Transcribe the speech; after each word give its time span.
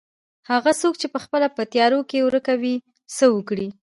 هغه 0.49 0.71
څوک 0.81 0.93
چې 1.01 1.07
پخپله 1.15 1.47
په 1.57 1.63
تيارو 1.71 1.99
کې 2.09 2.19
ورکه 2.27 2.53
وي 2.61 2.75
څه 3.17 3.25
وکړي. 3.35 3.67